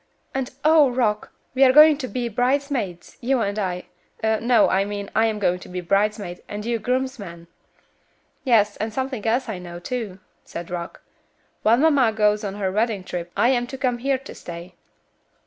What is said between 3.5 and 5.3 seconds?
I. No, I mean I